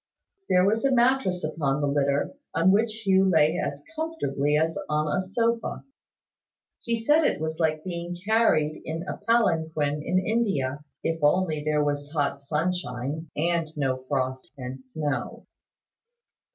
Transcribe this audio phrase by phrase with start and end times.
[0.49, 5.15] There was a mattress upon the litter, on which Hugh lay as comfortably as on
[5.15, 5.83] a sofa.
[6.79, 11.83] He said it was like being carried in a palanquin in India, if only there
[11.83, 15.45] was hot sunshine, and no frost and snow.